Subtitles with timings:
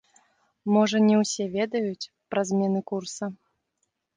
[0.75, 3.25] Можа не ўсе ведаюць пра змены курса.